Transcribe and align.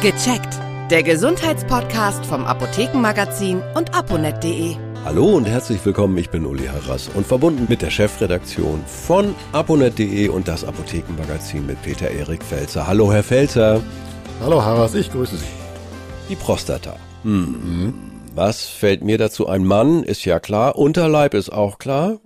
Gecheckt. 0.00 0.54
Der 0.92 1.02
Gesundheitspodcast 1.02 2.24
vom 2.24 2.44
Apothekenmagazin 2.44 3.60
und 3.74 3.96
aponet.de. 3.96 4.76
Hallo 5.04 5.30
und 5.30 5.44
herzlich 5.44 5.84
willkommen, 5.84 6.16
ich 6.18 6.30
bin 6.30 6.46
Uli 6.46 6.66
Harras 6.66 7.10
und 7.14 7.26
verbunden 7.26 7.66
mit 7.68 7.82
der 7.82 7.90
Chefredaktion 7.90 8.84
von 8.86 9.34
aponet.de 9.50 10.28
und 10.28 10.46
das 10.46 10.62
Apothekenmagazin 10.62 11.66
mit 11.66 11.82
Peter 11.82 12.08
Erik 12.08 12.44
Felzer. 12.44 12.86
Hallo 12.86 13.12
Herr 13.12 13.24
Felzer. 13.24 13.82
Hallo 14.40 14.62
Harras, 14.62 14.94
ich 14.94 15.10
grüße 15.10 15.36
Sie. 15.36 15.46
Die 16.28 16.36
Prostata. 16.36 16.94
Hm. 17.24 17.92
Was 18.36 18.66
fällt 18.66 19.02
mir 19.02 19.18
dazu 19.18 19.48
ein? 19.48 19.64
Mann 19.64 20.04
ist 20.04 20.24
ja 20.24 20.38
klar, 20.38 20.76
Unterleib 20.76 21.34
ist 21.34 21.50
auch 21.50 21.78
klar, 21.78 22.20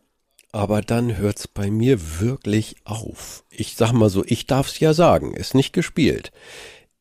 aber 0.53 0.83
dann 0.83 1.17
hört's 1.17 1.49
bei 1.49 1.71
mir 1.71 2.21
wirklich 2.21 2.77
auf. 2.85 3.45
Ich 3.49 3.77
sag 3.77 3.93
mal 3.93 4.11
so, 4.11 4.23
ich 4.27 4.47
darf's 4.47 4.79
ja 4.79 4.93
sagen, 4.93 5.33
ist 5.33 5.55
nicht 5.55 5.73
gespielt. 5.73 6.33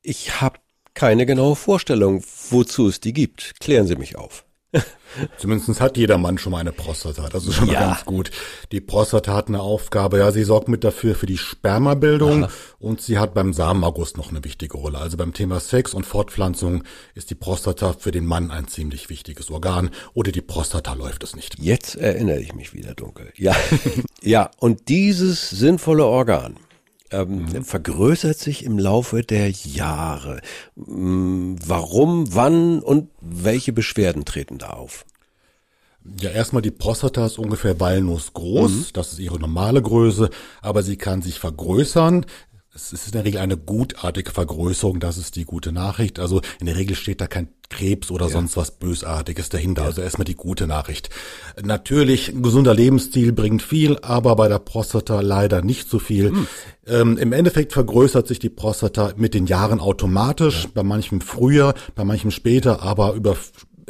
Ich 0.04 0.42
habe 0.42 0.60
keine 0.94 1.26
genaue 1.26 1.55
Vorstellung, 1.55 2.23
wozu 2.50 2.88
es 2.88 3.00
die 3.00 3.14
gibt. 3.14 3.59
Klären 3.59 3.88
Sie 3.88 3.96
mich 3.96 4.16
auf. 4.18 4.46
Zumindest 5.38 5.82
hat 5.82 5.98
jeder 5.98 6.18
Mann 6.18 6.38
schon 6.38 6.54
mal 6.54 6.59
eine 6.59 6.72
Prostata. 6.72 7.28
Das 7.28 7.46
ist 7.46 7.55
schon 7.55 7.68
mal 7.68 7.73
Ja. 7.73 7.88
ganz 7.88 8.06
gut. 8.06 8.32
Die 8.72 8.80
Prostata 8.80 9.34
hat 9.34 9.50
eine 9.50 9.59
Aufgabe. 9.62 10.20
Ja, 10.20 10.32
sie 10.32 10.44
sorgt 10.45 10.70
mit 10.70 10.86
dafür 10.86 11.14
für 11.16 11.26
die 11.26 11.38
Spermabildung 11.38 12.48
und 12.80 13.02
sie 13.02 13.18
hat 13.18 13.34
beim 13.34 13.52
Samenaugust 13.52 14.16
noch 14.18 14.30
eine 14.30 14.44
wichtige 14.45 14.78
Rolle. 14.78 15.00
Also 15.00 15.18
beim 15.18 15.34
Thema 15.34 15.59
Sex 15.59 15.94
und 15.94 16.06
Fortpflanzung 16.06 16.84
ist 17.16 17.30
die 17.30 17.36
Prostata 17.36 17.94
für 17.94 18.12
den 18.12 18.26
Mann 18.26 18.50
ein 18.50 18.70
ziemlich 18.70 19.09
wichtiges 19.09 19.52
Organ. 19.52 19.90
Oder 20.14 20.31
die 20.31 20.42
Prostata 20.42 20.94
läuft 20.94 21.23
es 21.23 21.36
nicht. 21.36 21.59
Jetzt 21.59 21.95
erinnere 21.95 22.40
ich 22.40 22.54
mich 22.56 22.73
wieder 22.73 22.94
dunkel. 22.95 23.34
Ja, 23.36 23.54
ja. 24.22 24.52
Und 24.58 24.88
dieses 24.88 25.50
sinnvolle 25.50 26.06
Organ 26.06 26.56
ähm, 27.12 27.64
vergrößert 27.64 28.38
sich 28.38 28.64
im 28.66 28.80
Laufe 28.80 29.22
der 29.22 29.50
Jahre. 29.50 30.42
Mm, 30.76 31.56
Warum, 31.66 32.34
wann 32.34 32.80
und 32.80 33.10
welche 33.22 33.73
Beschwerden 33.73 34.26
treten 34.26 34.58
da 34.58 34.72
auf? 34.72 35.06
Ja, 36.20 36.31
erstmal 36.31 36.64
die 36.64 36.72
Prostata 36.72 37.26
ist 37.26 37.38
ungefähr 37.38 37.80
walnussgroß. 37.80 38.92
Das 38.94 39.14
ist 39.14 39.20
ihre 39.20 39.40
normale 39.40 39.81
Größe, 39.81 40.30
aber 40.62 40.81
sie 40.81 40.98
kann 40.98 41.22
sich 41.22 41.38
vergrößern. 41.38 42.26
Es 42.73 42.94
ist 42.94 43.08
in 43.08 43.11
der 43.11 43.25
Regel 43.25 43.41
eine 43.41 43.58
gutartige 43.58 44.31
Vergrößerung, 44.31 45.02
das 45.02 45.17
ist 45.17 45.36
die 45.36 45.44
gute 45.44 45.73
Nachricht. 45.73 46.19
Also 46.19 46.41
in 46.61 46.67
der 46.67 46.78
Regel 46.78 46.95
steht 46.95 47.19
da 47.19 47.28
kein 47.28 47.50
Krebs 47.69 48.11
oder 48.11 48.30
sonst 48.30 48.55
was 48.55 48.72
Bösartiges 48.72 49.50
dahinter. 49.50 49.83
Also 49.83 50.02
erstmal 50.02 50.23
die 50.23 50.36
gute 50.36 50.67
Nachricht. 50.67 51.09
Natürlich, 51.61 52.30
ein 52.30 52.44
gesunder 52.44 52.73
Lebensstil 52.73 53.33
bringt 53.33 53.61
viel, 53.61 53.97
aber 54.02 54.38
bei 54.38 54.47
der 54.47 54.59
Prostata 54.59 55.19
leider 55.19 55.61
nicht 55.61 55.89
so 55.89 56.00
viel. 56.00 56.33
Ähm, 56.88 57.17
Im 57.17 57.33
Endeffekt 57.33 57.73
vergrößert 57.73 58.28
sich 58.28 58.39
die 58.39 58.50
Prostata 58.50 59.13
mit 59.17 59.33
den 59.33 59.47
Jahren 59.47 59.81
automatisch, 59.81 60.69
bei 60.73 60.83
manchem 60.83 61.19
früher, 61.19 61.73
bei 61.95 62.06
manchem 62.06 62.31
später, 62.31 62.81
aber 62.81 63.13
über 63.13 63.35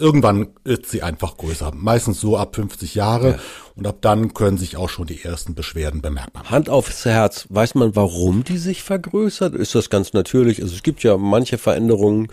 irgendwann 0.01 0.49
ist 0.63 0.87
sie 0.87 1.03
einfach 1.03 1.37
größer. 1.37 1.71
Meistens 1.73 2.19
so 2.19 2.37
ab 2.37 2.55
50 2.55 2.95
Jahre. 2.95 3.39
Und 3.75 3.87
ab 3.87 3.97
dann 4.01 4.33
können 4.33 4.57
sich 4.57 4.75
auch 4.75 4.89
schon 4.89 5.07
die 5.07 5.23
ersten 5.23 5.55
Beschwerden 5.55 6.01
bemerkbar 6.01 6.43
machen. 6.43 6.51
Hand 6.51 6.69
aufs 6.69 7.05
Herz, 7.05 7.45
weiß 7.49 7.75
man, 7.75 7.95
warum 7.95 8.43
die 8.43 8.57
sich 8.57 8.83
vergrößert? 8.83 9.55
Ist 9.55 9.75
das 9.75 9.89
ganz 9.89 10.13
natürlich? 10.13 10.61
Also 10.61 10.75
es 10.75 10.83
gibt 10.83 11.03
ja 11.03 11.17
manche 11.17 11.57
Veränderungen, 11.57 12.27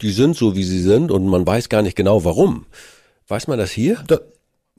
die 0.00 0.12
sind 0.12 0.36
so, 0.36 0.56
wie 0.56 0.64
sie 0.64 0.80
sind 0.80 1.10
und 1.10 1.26
man 1.26 1.46
weiß 1.46 1.68
gar 1.68 1.82
nicht 1.82 1.96
genau 1.96 2.24
warum. 2.24 2.66
Weiß 3.28 3.46
man 3.46 3.58
das 3.58 3.70
hier? 3.70 4.02
Da, 4.06 4.18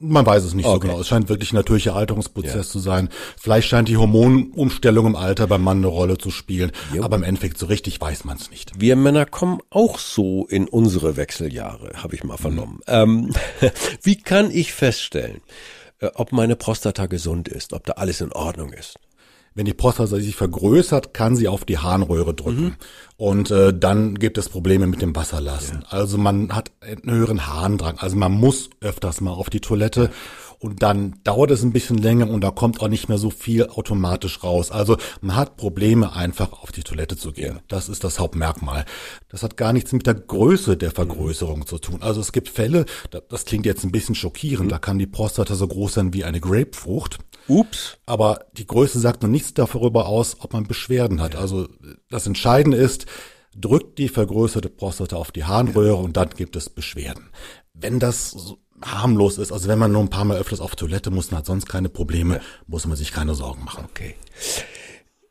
man 0.08 0.26
weiß 0.26 0.44
es 0.44 0.54
nicht 0.54 0.66
so 0.66 0.72
Okay. 0.72 0.88
genau. 0.88 1.00
Es 1.00 1.08
scheint 1.08 1.28
wirklich 1.28 1.52
ein 1.52 1.56
natürlicher 1.56 1.94
Alterungsprozess 1.94 2.68
zu 2.68 2.78
sein. 2.78 3.08
Vielleicht 3.40 3.68
scheint 3.68 3.88
die 3.88 3.96
Hormonumstellung 3.96 5.06
im 5.06 5.16
Alter 5.16 5.46
beim 5.46 5.62
Mann 5.62 5.78
eine 5.78 5.86
Rolle 5.86 6.18
zu 6.18 6.30
spielen. 6.30 6.72
Aber 7.00 7.16
im 7.16 7.22
Endeffekt 7.22 7.58
so 7.58 7.66
richtig 7.66 8.00
weiß 8.00 8.24
man 8.24 8.36
es 8.36 8.50
nicht. 8.50 8.72
Wir 8.78 8.96
Männer 8.96 9.26
kommen 9.26 9.60
auch 9.70 9.98
so 9.98 10.46
in 10.46 10.68
unsere 10.68 11.16
Wechseljahre, 11.16 11.92
habe 12.02 12.14
ich 12.14 12.24
mal 12.24 12.36
vernommen. 12.36 12.80
Ähm, 12.86 13.32
wie 14.02 14.16
kann 14.16 14.50
ich 14.50 14.72
feststellen, 14.72 15.40
äh, 16.00 16.10
ob 16.14 16.32
meine 16.32 16.56
Prostata 16.56 17.06
gesund 17.06 17.48
ist, 17.48 17.72
ob 17.72 17.84
da 17.86 17.94
alles 17.94 18.20
in 18.20 18.32
Ordnung 18.32 18.72
ist? 18.72 18.96
Wenn 19.54 19.66
die 19.66 19.74
Prostata 19.74 20.16
sich 20.16 20.34
vergrößert, 20.34 21.14
kann 21.14 21.36
sie 21.36 21.46
auf 21.48 21.64
die 21.64 21.78
Harnröhre 21.78 22.34
drücken. 22.34 22.76
Und 23.16 23.52
äh, 23.52 23.72
dann 23.76 24.16
gibt 24.16 24.36
es 24.38 24.48
Probleme 24.48 24.86
mit 24.88 25.00
dem 25.00 25.14
Wasserlassen. 25.14 25.84
Also 25.88 26.18
man 26.18 26.52
hat 26.54 26.72
einen 26.80 27.08
höheren 27.08 27.46
Harndrang. 27.46 27.98
Also 27.98 28.16
man 28.16 28.32
muss 28.32 28.70
öfters 28.80 29.20
mal 29.20 29.30
auf 29.30 29.50
die 29.50 29.60
Toilette. 29.60 30.10
Und 30.58 30.82
dann 30.82 31.16
dauert 31.24 31.50
es 31.50 31.62
ein 31.62 31.72
bisschen 31.72 31.98
länger 31.98 32.28
und 32.30 32.40
da 32.40 32.50
kommt 32.50 32.80
auch 32.80 32.88
nicht 32.88 33.08
mehr 33.08 33.18
so 33.18 33.28
viel 33.30 33.66
automatisch 33.68 34.42
raus. 34.42 34.70
Also 34.70 34.96
man 35.20 35.36
hat 35.36 35.56
Probleme, 35.58 36.14
einfach 36.16 36.52
auf 36.62 36.72
die 36.72 36.82
Toilette 36.82 37.16
zu 37.16 37.32
gehen. 37.32 37.60
Das 37.68 37.88
ist 37.90 38.02
das 38.02 38.18
Hauptmerkmal. 38.18 38.86
Das 39.28 39.42
hat 39.42 39.56
gar 39.58 39.72
nichts 39.74 39.92
mit 39.92 40.06
der 40.06 40.14
Größe 40.14 40.76
der 40.78 40.90
Vergrößerung 40.90 41.66
zu 41.66 41.78
tun. 41.78 41.98
Also 42.00 42.20
es 42.22 42.32
gibt 42.32 42.48
Fälle, 42.48 42.86
da- 43.10 43.20
das 43.28 43.44
klingt 43.44 43.66
jetzt 43.66 43.84
ein 43.84 43.92
bisschen 43.92 44.14
schockierend, 44.14 44.72
da 44.72 44.78
kann 44.78 44.98
die 44.98 45.06
Prostata 45.06 45.54
so 45.54 45.68
groß 45.68 45.94
sein 45.94 46.14
wie 46.14 46.24
eine 46.24 46.40
Grapefrucht. 46.40 47.18
Ups. 47.48 47.98
Aber 48.06 48.46
die 48.52 48.66
Größe 48.66 48.98
sagt 48.98 49.22
noch 49.22 49.28
nichts 49.28 49.54
darüber 49.54 50.06
aus, 50.06 50.36
ob 50.40 50.52
man 50.52 50.66
Beschwerden 50.66 51.20
hat. 51.20 51.36
Also 51.36 51.68
das 52.10 52.26
Entscheidende 52.26 52.76
ist, 52.76 53.06
drückt 53.56 53.98
die 53.98 54.08
vergrößerte 54.08 54.68
Prostata 54.68 55.16
auf 55.16 55.32
die 55.32 55.44
Harnröhre 55.44 55.96
und 55.96 56.16
dann 56.16 56.30
gibt 56.30 56.56
es 56.56 56.70
Beschwerden. 56.70 57.30
Wenn 57.72 57.98
das 57.98 58.30
so 58.30 58.58
harmlos 58.82 59.38
ist, 59.38 59.52
also 59.52 59.68
wenn 59.68 59.78
man 59.78 59.92
nur 59.92 60.02
ein 60.02 60.10
paar 60.10 60.24
Mal 60.24 60.38
öfters 60.38 60.60
auf 60.60 60.76
Toilette 60.76 61.10
muss 61.10 61.28
und 61.28 61.38
hat 61.38 61.46
sonst 61.46 61.66
keine 61.66 61.88
Probleme, 61.88 62.40
muss 62.66 62.86
man 62.86 62.96
sich 62.96 63.12
keine 63.12 63.34
Sorgen 63.34 63.64
machen. 63.64 63.84
Okay. 63.84 64.14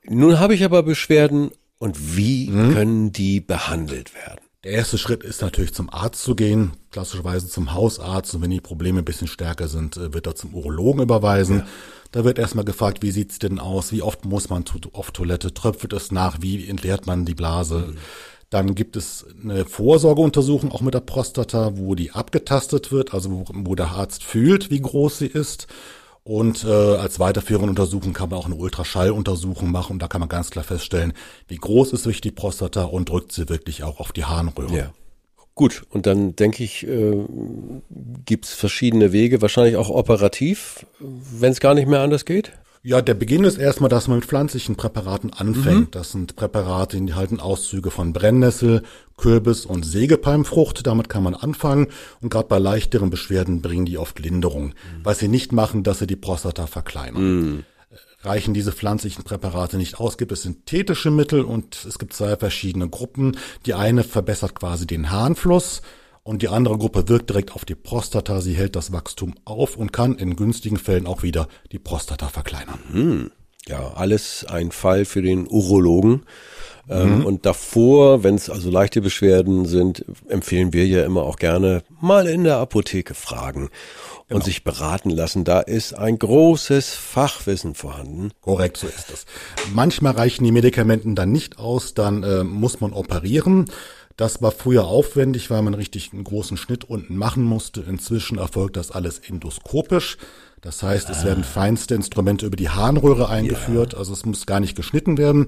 Nun 0.06 0.40
habe 0.40 0.56
ich 0.56 0.64
aber 0.64 0.84
Beschwerden 0.84 1.52
und 1.78 2.18
wie 2.18 2.48
können 2.48 3.12
die 3.12 3.42
behandelt 3.42 4.14
werden? 4.14 4.43
Der 4.64 4.72
erste 4.72 4.98
Schritt 4.98 5.24
ist 5.24 5.42
natürlich 5.42 5.74
zum 5.74 5.90
Arzt 5.90 6.24
zu 6.24 6.36
gehen, 6.36 6.72
klassischerweise 6.92 7.50
zum 7.50 7.74
Hausarzt. 7.74 8.34
Und 8.34 8.44
wenn 8.44 8.50
die 8.50 8.62
Probleme 8.62 9.00
ein 9.00 9.06
bisschen 9.06 9.28
stärker 9.28 9.68
sind, 9.68 9.98
äh, 9.98 10.14
wird 10.14 10.26
er 10.26 10.36
zum 10.36 10.54
Urologen 10.54 11.02
überweisen. 11.02 11.64
Da 12.14 12.24
wird 12.24 12.40
erstmal 12.40 12.64
gefragt, 12.64 13.02
wie 13.02 13.12
sieht's 13.12 13.40
denn 13.40 13.60
aus? 13.60 13.92
Wie 13.92 14.02
oft 14.02 14.24
muss 14.24 14.50
man 14.50 14.64
auf 14.94 15.12
Toilette? 15.12 15.54
Tröpfelt 15.54 15.92
es 15.94 16.12
nach? 16.12 16.38
Wie 16.42 16.70
entleert 16.70 17.08
man 17.08 17.26
die 17.26 17.34
Blase? 17.34 17.96
Dann 18.50 18.76
gibt 18.76 18.96
es 18.96 19.26
eine 19.42 19.66
Vorsorgeuntersuchung 19.66 20.72
auch 20.72 20.82
mit 20.82 20.94
der 20.94 21.00
Prostata, 21.00 21.76
wo 21.76 21.96
die 21.96 22.12
abgetastet 22.12 22.92
wird, 22.92 23.14
also 23.14 23.32
wo, 23.32 23.46
wo 23.48 23.76
der 23.76 23.88
Arzt 23.88 24.24
fühlt, 24.24 24.70
wie 24.70 24.80
groß 24.80 25.18
sie 25.18 25.28
ist. 25.28 25.68
Und 26.26 26.64
äh, 26.64 26.70
als 26.70 27.20
weiterführende 27.20 27.70
Untersuchung 27.70 28.14
kann 28.14 28.30
man 28.30 28.40
auch 28.40 28.46
eine 28.46 28.56
Ultraschalluntersuchung 28.56 29.70
machen 29.70 29.94
und 29.94 30.02
da 30.02 30.08
kann 30.08 30.22
man 30.22 30.30
ganz 30.30 30.52
klar 30.52 30.64
feststellen, 30.64 31.14
wie 31.48 31.58
groß 31.58 31.92
ist 31.92 32.06
wirklich 32.06 32.22
die 32.22 32.32
Prostata 32.32 32.84
und 32.84 33.10
drückt 33.10 33.34
sie 33.34 33.50
wirklich 33.50 33.84
auch 33.84 34.00
auf 34.00 34.14
die 34.14 34.24
Harnröhre. 34.24 34.74
Ja. 34.74 34.94
Gut, 35.56 35.84
und 35.90 36.08
dann 36.08 36.36
denke 36.36 36.64
ich, 36.64 36.88
äh, 36.88 37.26
gibt's 38.26 38.54
verschiedene 38.54 39.12
Wege, 39.12 39.42
wahrscheinlich 39.42 39.76
auch 39.76 39.90
operativ, 39.90 40.86
wenn 41.00 41.52
es 41.52 41.60
gar 41.60 41.76
nicht 41.76 41.88
mehr 41.88 42.00
anders 42.00 42.26
geht. 42.26 42.54
Ja, 42.86 43.02
der 43.02 43.14
Beginn 43.14 43.46
ist 43.46 43.58
erstmal, 43.58 43.90
dass 43.90 44.10
man 44.10 44.18
mit 44.18 44.26
pflanzlichen 44.26 44.76
Präparaten 44.76 45.32
anfängt. 45.32 45.96
Das 45.96 46.12
sind 46.12 46.36
Präparate, 46.36 47.00
die 47.00 47.14
halten 47.14 47.40
Auszüge 47.40 47.92
von 47.92 48.12
Brennnessel, 48.12 48.84
Kürbis 49.16 49.66
und 49.66 49.86
Sägepalmfrucht. 49.86 50.86
Damit 50.86 51.08
kann 51.08 51.24
man 51.24 51.34
anfangen. 51.34 51.88
Und 52.20 52.30
gerade 52.30 52.50
bei 52.50 52.60
leichteren 52.60 53.10
Beschwerden 53.10 53.62
bringen 53.62 53.86
die 53.86 53.98
oft 53.98 54.20
Linderung. 54.20 54.74
Was 55.02 55.20
sie 55.20 55.30
nicht 55.30 55.54
machen, 55.54 55.84
dass 55.84 56.00
sie 56.00 56.08
die 56.08 56.18
Prostata 56.18 56.68
verkleinern. 56.68 57.64
Reichen 58.22 58.54
diese 58.54 58.74
pflanzlichen 58.74 59.24
Präparate 59.24 59.78
nicht 59.78 60.00
aus, 60.00 60.18
gibt 60.18 60.32
es 60.34 60.44
synthetische 60.44 61.12
Mittel 61.12 61.42
und 61.44 61.86
es 61.86 62.00
gibt 62.00 62.14
zwei 62.14 62.36
verschiedene 62.36 62.90
Gruppen. 62.90 63.38
Die 63.66 63.74
eine 63.76 64.04
verbessert 64.04 64.56
quasi 64.56 64.88
den 64.88 65.10
Harnfluss 65.10 65.82
und 66.24 66.42
die 66.42 66.48
andere 66.48 66.78
Gruppe 66.78 67.08
wirkt 67.10 67.30
direkt 67.30 67.54
auf 67.54 67.66
die 67.66 67.76
Prostata. 67.76 68.42
Sie 68.42 68.54
hält 68.54 68.76
das 68.76 68.92
Wachstum 68.92 69.36
auf 69.46 69.76
und 69.76 69.92
kann 69.92 70.16
in 70.16 70.36
günstigen 70.36 70.78
Fällen 70.78 71.06
auch 71.06 71.24
wieder 71.24 71.48
die 71.72 71.80
Prostata 71.80 72.30
verkleinern. 72.30 73.32
Ja, 73.68 73.94
alles 73.94 74.46
ein 74.46 74.72
Fall 74.72 75.06
für 75.06 75.22
den 75.22 75.48
Urologen. 75.48 76.24
Ähm, 76.90 77.26
Und 77.26 77.46
davor, 77.46 78.24
wenn 78.24 78.36
es 78.36 78.50
also 78.50 78.70
leichte 78.70 79.02
Beschwerden 79.02 79.66
sind, 79.66 80.04
empfehlen 80.28 80.74
wir 80.74 80.86
ja 80.86 81.06
immer 81.06 81.24
auch 81.24 81.38
gerne 81.38 81.82
mal 82.02 82.28
in 82.28 82.44
der 82.44 82.58
Apotheke 82.58 83.14
fragen 83.14 83.70
und 84.30 84.44
sich 84.44 84.66
beraten 84.66 85.10
lassen. 85.10 85.46
Da 85.46 85.62
ist 85.62 85.94
ein 85.94 86.20
großes 86.20 86.94
Fachwissen 86.94 87.74
vorhanden. 87.74 88.32
Korrekt, 88.42 88.78
so 88.78 88.88
ist 88.88 89.12
es. 89.12 89.26
Manchmal 89.74 90.14
reichen 90.14 90.44
die 90.44 90.52
Medikamenten 90.52 91.16
dann 91.16 91.32
nicht 91.32 91.58
aus, 91.58 91.94
dann 91.94 92.24
äh, 92.24 92.44
muss 92.44 92.82
man 92.82 92.92
operieren. 92.92 93.66
Das 94.18 94.42
war 94.42 94.52
früher 94.52 94.86
aufwendig, 94.86 95.50
weil 95.50 95.62
man 95.62 95.74
richtig 95.74 96.14
einen 96.14 96.24
großen 96.24 96.58
Schnitt 96.58 96.84
unten 96.84 97.18
machen 97.18 97.44
musste. 97.44 97.82
Inzwischen 97.82 98.38
erfolgt 98.38 98.78
das 98.78 98.92
alles 98.92 99.20
endoskopisch. 99.20 100.18
Das 100.64 100.82
heißt, 100.82 101.10
es 101.10 101.26
werden 101.26 101.44
feinste 101.44 101.94
Instrumente 101.94 102.46
über 102.46 102.56
die 102.56 102.70
Harnröhre 102.70 103.28
eingeführt, 103.28 103.96
also 103.96 104.14
es 104.14 104.26
muss 104.26 104.46
gar 104.46 104.62
nicht 104.62 104.78
geschnitten 104.78 105.18
werden. 105.18 105.48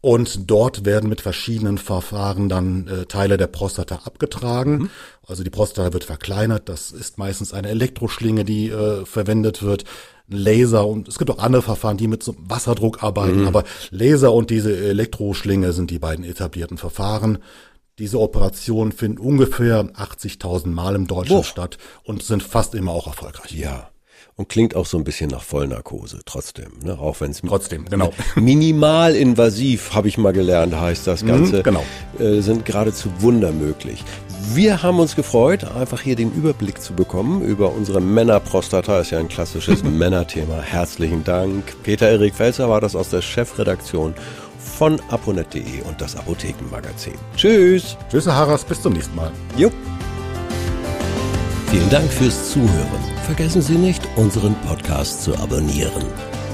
Und 0.00 0.50
dort 0.50 0.84
werden 0.84 1.08
mit 1.08 1.20
verschiedenen 1.20 1.78
Verfahren 1.78 2.48
dann 2.48 2.88
äh, 2.88 3.06
Teile 3.06 3.36
der 3.36 3.46
Prostata 3.46 4.00
abgetragen. 4.04 4.90
Also 5.24 5.44
die 5.44 5.50
Prostata 5.50 5.92
wird 5.92 6.02
verkleinert. 6.02 6.68
Das 6.68 6.90
ist 6.90 7.16
meistens 7.16 7.54
eine 7.54 7.68
Elektroschlinge, 7.68 8.44
die 8.44 8.70
äh, 8.70 9.06
verwendet 9.06 9.62
wird. 9.62 9.84
Laser 10.28 10.86
und 10.86 11.06
es 11.06 11.18
gibt 11.18 11.30
auch 11.30 11.38
andere 11.38 11.62
Verfahren, 11.62 11.96
die 11.96 12.08
mit 12.08 12.24
so 12.24 12.34
Wasserdruck 12.38 13.04
arbeiten, 13.04 13.46
aber 13.46 13.62
Laser 13.90 14.32
und 14.32 14.50
diese 14.50 14.76
Elektroschlinge 14.76 15.72
sind 15.72 15.92
die 15.92 16.00
beiden 16.00 16.24
etablierten 16.24 16.78
Verfahren. 16.78 17.38
Diese 17.98 18.20
Operationen 18.20 18.92
finden 18.92 19.16
ungefähr 19.16 19.82
80.000 19.84 20.66
Mal 20.66 20.94
im 20.96 21.06
Deutschland 21.06 21.28
Boah. 21.28 21.44
statt 21.44 21.78
und 22.04 22.22
sind 22.22 22.42
fast 22.42 22.74
immer 22.74 22.92
auch 22.92 23.06
erfolgreich. 23.06 23.52
Ja. 23.52 23.88
Und 24.34 24.50
klingt 24.50 24.76
auch 24.76 24.84
so 24.84 24.98
ein 24.98 25.04
bisschen 25.04 25.30
nach 25.30 25.42
Vollnarkose, 25.42 26.20
trotzdem, 26.26 26.72
ne? 26.84 26.98
Auch 26.98 27.22
wenn 27.22 27.30
es 27.30 27.40
Trotzdem, 27.40 27.86
genau. 27.86 28.12
minimalinvasiv, 28.34 29.94
habe 29.94 30.08
ich 30.08 30.18
mal 30.18 30.34
gelernt, 30.34 30.78
heißt 30.78 31.06
das 31.06 31.24
Ganze. 31.24 31.62
genau. 31.62 31.82
Äh, 32.18 32.42
sind 32.42 32.66
geradezu 32.66 33.08
wundermöglich. 33.20 34.04
Wir 34.52 34.82
haben 34.82 35.00
uns 35.00 35.16
gefreut, 35.16 35.64
einfach 35.64 36.02
hier 36.02 36.16
den 36.16 36.30
Überblick 36.32 36.82
zu 36.82 36.92
bekommen 36.92 37.40
über 37.40 37.72
unsere 37.72 38.02
Männerprostata. 38.02 39.00
Ist 39.00 39.10
ja 39.10 39.18
ein 39.20 39.28
klassisches 39.28 39.82
Männerthema. 39.84 40.60
Herzlichen 40.60 41.24
Dank. 41.24 41.74
Peter 41.82 42.10
Erik 42.10 42.34
Felser 42.34 42.68
war 42.68 42.82
das 42.82 42.94
aus 42.94 43.08
der 43.08 43.22
Chefredaktion 43.22 44.12
von 44.66 45.00
aponet.de 45.10 45.82
und 45.82 46.00
das 46.00 46.16
Apothekenmagazin. 46.16 47.14
Tschüss. 47.36 47.96
Tschüss, 48.10 48.26
Herr 48.26 48.36
Harras, 48.36 48.64
bis 48.64 48.82
zum 48.82 48.92
nächsten 48.92 49.14
Mal. 49.14 49.30
Jupp. 49.56 49.72
Vielen 51.70 51.90
Dank 51.90 52.10
fürs 52.12 52.52
Zuhören. 52.52 53.00
Vergessen 53.24 53.62
Sie 53.62 53.76
nicht, 53.76 54.02
unseren 54.16 54.54
Podcast 54.66 55.22
zu 55.22 55.36
abonnieren. 55.36 56.04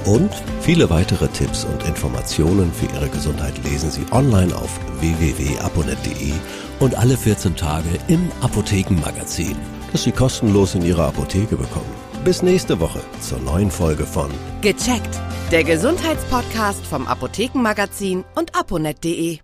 Und 0.05 0.31
viele 0.59 0.89
weitere 0.89 1.27
Tipps 1.29 1.63
und 1.63 1.83
Informationen 1.87 2.71
für 2.73 2.93
Ihre 2.93 3.09
Gesundheit 3.09 3.53
lesen 3.63 3.89
Sie 3.89 4.05
online 4.11 4.53
auf 4.55 4.79
www.aponet.de 4.99 6.33
und 6.79 6.95
alle 6.95 7.15
14 7.15 7.55
Tage 7.55 7.89
im 8.07 8.29
Apothekenmagazin, 8.41 9.55
das 9.91 10.03
Sie 10.03 10.11
kostenlos 10.11 10.75
in 10.75 10.81
Ihrer 10.81 11.07
Apotheke 11.07 11.55
bekommen. 11.55 12.02
Bis 12.23 12.41
nächste 12.41 12.79
Woche 12.79 13.01
zur 13.19 13.39
neuen 13.39 13.69
Folge 13.69 14.05
von 14.05 14.31
Gecheckt. 14.61 15.19
Der 15.51 15.65
Gesundheitspodcast 15.65 16.85
vom 16.85 17.05
Apothekenmagazin 17.05 18.23
und 18.35 18.55
aponet.de. 18.55 19.39